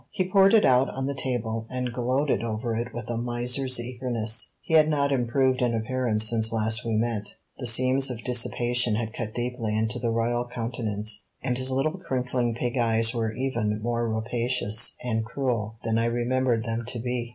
He 0.09 0.27
poured 0.27 0.55
it 0.55 0.65
out 0.65 0.89
on 0.89 1.05
the 1.05 1.13
table, 1.13 1.67
and 1.69 1.93
gloated 1.93 2.43
over 2.43 2.75
it 2.75 2.91
with 2.91 3.07
a 3.07 3.17
miser's 3.17 3.79
eagerness. 3.79 4.51
He 4.59 4.73
had 4.73 4.89
not 4.89 5.11
improved 5.11 5.61
in 5.61 5.75
appearance 5.75 6.27
since 6.27 6.51
last 6.51 6.83
we 6.83 6.95
met. 6.95 7.35
The 7.59 7.67
seams 7.67 8.09
of 8.09 8.23
dissipation 8.23 8.95
had 8.95 9.13
cut 9.13 9.35
deeply 9.35 9.77
into 9.77 9.99
the 9.99 10.09
royal 10.09 10.47
countenance, 10.47 11.27
and 11.43 11.55
his 11.55 11.69
little 11.69 11.99
crinkling 11.99 12.55
pig 12.55 12.79
eyes 12.79 13.13
were 13.13 13.31
even 13.33 13.79
more 13.83 14.09
rapacious 14.09 14.95
and 15.03 15.23
cruel 15.23 15.77
than 15.83 15.99
I 15.99 16.05
remembered 16.05 16.63
them 16.63 16.83
to 16.87 16.97
be. 16.97 17.29